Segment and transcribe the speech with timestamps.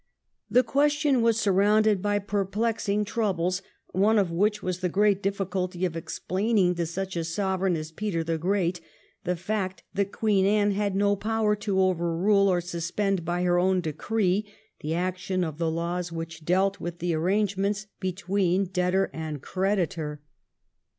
[0.49, 3.61] The question was surrounded by perplexing troubles,
[3.91, 8.23] one of which was the great difficulty of explaining to such a Sovereign as Peter
[8.23, 8.81] the Great
[9.25, 13.59] the fact that Queen Anne had no power to over rule or suspend by her
[13.59, 19.43] own decree the action of the laws which dealt with the arrangements between debtor and
[19.43, 20.19] creditor.